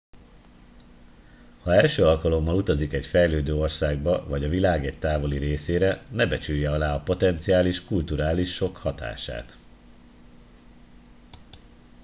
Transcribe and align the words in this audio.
ha 1.63 1.73
első 1.73 2.05
alkalommal 2.05 2.55
utazik 2.55 2.93
egy 2.93 3.05
fejlődő 3.05 3.55
országba 3.55 4.25
vagy 4.27 4.43
a 4.43 4.49
világ 4.49 4.85
egy 4.85 4.99
távoli 4.99 5.37
részére 5.37 6.03
ne 6.11 6.25
becsülje 6.25 6.71
alá 6.71 6.95
a 6.95 6.99
potenciális 7.03 7.83
kulturális 7.85 8.53
sokk 8.53 8.77
hatását 8.77 9.57